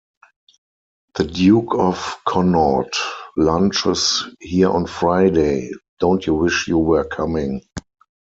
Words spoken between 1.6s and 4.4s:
of Connaught lunches